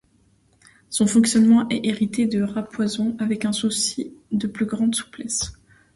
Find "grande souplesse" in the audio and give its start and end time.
4.65-5.53